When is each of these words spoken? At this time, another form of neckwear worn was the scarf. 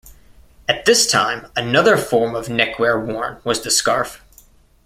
At 0.67 0.85
this 0.85 1.05
time, 1.05 1.51
another 1.55 1.95
form 1.95 2.33
of 2.33 2.49
neckwear 2.49 2.99
worn 2.99 3.37
was 3.43 3.61
the 3.61 3.69
scarf. 3.69 4.23